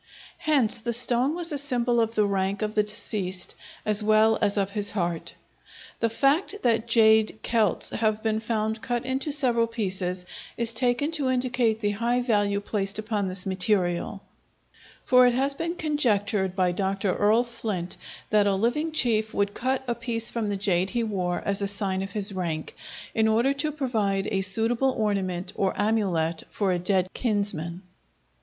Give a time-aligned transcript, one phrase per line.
[0.39, 3.53] Hence, the stone was a symbol of the rank of the deceased
[3.85, 5.35] as well as of his heart.
[5.99, 10.25] The fact that jade celts have been found cut into several pieces
[10.57, 14.23] is taken to indicate the high value placed upon this material;
[15.03, 17.13] for it has been conjectured by Dr.
[17.15, 17.95] Earle Flint,
[18.31, 21.67] that a living chief would cut a piece from the jade he wore as a
[21.67, 22.75] sign of his rank,
[23.13, 27.83] in order to provide a suitable ornament or amulet for a dead kinsman.